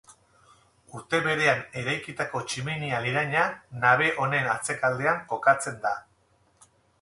[0.99, 3.43] Urte berean eraikitako tximinia liraina
[3.85, 5.93] nabe honen atzealdean kokatzen da.